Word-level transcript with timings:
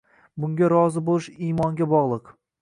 Bunga 0.45 0.69
rozi 0.73 1.03
bo‘lish 1.09 1.27
imonga 1.49 1.89
bog‘liq. 1.93 2.35